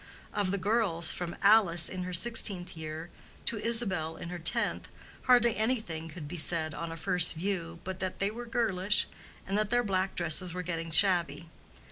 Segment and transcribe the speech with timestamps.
[0.33, 3.11] Of the girls, from Alice in her sixteenth year
[3.45, 4.89] to Isabel in her tenth,
[5.25, 9.05] hardly anything could be said on a first view, but that they were girlish,
[9.45, 11.49] and that their black dresses were getting shabby.